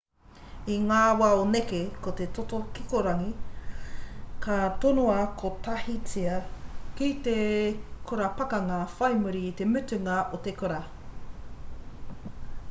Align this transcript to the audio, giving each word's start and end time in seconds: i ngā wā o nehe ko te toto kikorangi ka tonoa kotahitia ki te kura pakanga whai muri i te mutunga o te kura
i 0.75 0.75
ngā 0.83 0.99
wā 1.17 1.25
o 1.41 1.41
nehe 1.55 1.81
ko 2.07 2.13
te 2.21 2.25
toto 2.37 2.61
kikorangi 2.77 3.29
ka 4.47 4.55
tonoa 4.87 5.19
kotahitia 5.43 6.39
ki 7.01 7.11
te 7.29 7.37
kura 8.11 8.31
pakanga 8.43 8.83
whai 8.97 9.23
muri 9.23 9.47
i 9.53 9.55
te 9.63 9.69
mutunga 9.77 10.17
o 10.37 10.41
te 10.49 10.55
kura 10.65 10.81